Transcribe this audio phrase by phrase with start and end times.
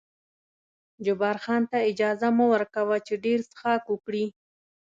[1.05, 4.25] جبار خان ته اجازه مه ور کوه چې ډېر څښاک وکړي.